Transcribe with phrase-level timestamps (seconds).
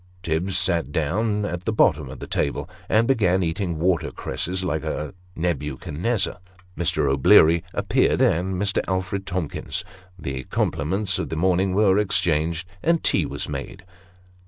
[0.23, 4.83] Tibbs sat down at the bottom of the table, and began eating water cresses like
[4.83, 6.39] a Nebuchadnezzar.
[6.75, 7.07] Mr.
[7.07, 8.83] O'Bleary appeared, and Mr.
[8.87, 9.85] Alfred Tomkins.
[10.17, 13.85] The compliments of the morning were exchanged, and the tea was made.